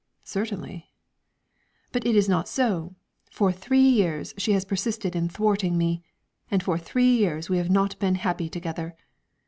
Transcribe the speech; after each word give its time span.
"Certainly." 0.25 0.89
"But 1.91 2.07
it 2.07 2.15
is 2.15 2.27
not 2.27 2.47
so. 2.47 2.95
For 3.29 3.51
three 3.51 3.83
years 3.87 4.33
she 4.35 4.53
has 4.53 4.65
persisted 4.65 5.15
in 5.15 5.29
thwarting 5.29 5.77
me, 5.77 6.01
and 6.49 6.63
for 6.63 6.79
three 6.79 7.13
years 7.15 7.51
we 7.51 7.57
have 7.59 7.69
not 7.69 7.99
been 7.99 8.15
happy 8.15 8.49
together. 8.49 8.95